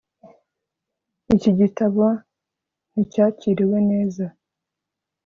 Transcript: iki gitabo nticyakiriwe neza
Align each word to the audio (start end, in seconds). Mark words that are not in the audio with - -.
iki 1.33 1.51
gitabo 1.59 2.03
nticyakiriwe 2.91 3.77
neza 3.89 4.25